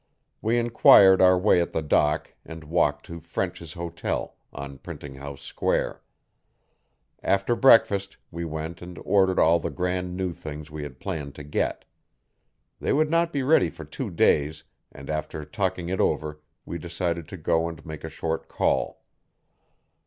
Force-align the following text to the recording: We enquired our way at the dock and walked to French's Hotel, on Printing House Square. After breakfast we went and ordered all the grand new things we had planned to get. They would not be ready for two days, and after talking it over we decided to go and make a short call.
We 0.41 0.57
enquired 0.57 1.21
our 1.21 1.37
way 1.37 1.61
at 1.61 1.73
the 1.73 1.83
dock 1.83 2.33
and 2.43 2.63
walked 2.63 3.05
to 3.05 3.19
French's 3.19 3.73
Hotel, 3.73 4.35
on 4.51 4.79
Printing 4.79 5.13
House 5.13 5.43
Square. 5.43 6.01
After 7.21 7.55
breakfast 7.55 8.17
we 8.31 8.43
went 8.43 8.81
and 8.81 8.97
ordered 9.05 9.37
all 9.37 9.59
the 9.59 9.69
grand 9.69 10.17
new 10.17 10.33
things 10.33 10.71
we 10.71 10.81
had 10.81 10.99
planned 10.99 11.35
to 11.35 11.43
get. 11.43 11.85
They 12.79 12.93
would 12.93 13.11
not 13.11 13.31
be 13.31 13.43
ready 13.43 13.69
for 13.69 13.85
two 13.85 14.09
days, 14.09 14.63
and 14.91 15.07
after 15.07 15.45
talking 15.45 15.87
it 15.89 16.01
over 16.01 16.39
we 16.65 16.79
decided 16.79 17.27
to 17.27 17.37
go 17.37 17.67
and 17.69 17.85
make 17.85 18.03
a 18.03 18.09
short 18.09 18.47
call. 18.47 19.03